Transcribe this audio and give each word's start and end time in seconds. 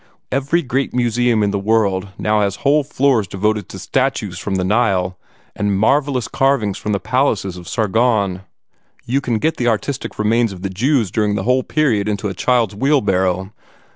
Every 0.31 0.63
great 0.63 0.95
museum 0.95 1.43
in 1.43 1.51
the 1.51 1.59
world 1.59 2.07
now 2.17 2.41
has 2.41 2.55
whole 2.65 2.83
floors 2.83 3.27
devoted 3.27 3.69
to 3.69 3.77
statues 3.77 4.39
from 4.39 4.55
the 4.55 4.63
Nile, 4.63 5.15
and 5.55 5.77
marvellous 5.77 6.27
carvings 6.27 6.79
from 6.79 6.91
the 6.91 6.99
palaces 6.99 7.55
of 7.55 7.67
Sargon 7.67 8.01
and 8.01 8.37
Assurbanipal. 8.37 8.45
You 9.05 9.21
can 9.21 9.37
get 9.37 9.57
the 9.57 9.67
artistic 9.67 10.17
remains 10.17 10.53
of 10.53 10.63
the 10.63 10.71
Jews 10.71 11.11
during 11.11 11.35
that 11.35 11.43
whole 11.43 11.61
period 11.61 12.09
into 12.09 12.29
a 12.29 12.33
child's 12.33 12.73
wheelbarrow. 12.73 13.53